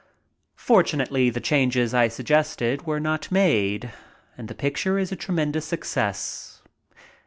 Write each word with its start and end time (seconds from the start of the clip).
Fortunately, 0.57 1.29
the 1.29 1.39
changes 1.39 1.93
I 1.93 2.07
suggested 2.07 2.87
were 2.87 2.99
not 2.99 3.31
made, 3.31 3.91
and 4.35 4.47
the 4.47 4.55
picture 4.55 4.97
is 4.97 5.11
a 5.11 5.15
tremendous 5.15 5.65
success. 5.67 6.63